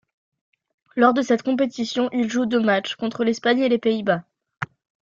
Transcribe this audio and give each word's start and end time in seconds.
Lors 0.95 1.13
de 1.13 1.21
cette 1.21 1.43
compétition, 1.43 2.09
il 2.11 2.27
joue 2.27 2.47
deux 2.47 2.59
matchs, 2.59 2.95
contre 2.95 3.23
l'Espagne 3.23 3.59
et 3.59 3.69
les 3.69 3.77
Pays-Bas. 3.77 4.23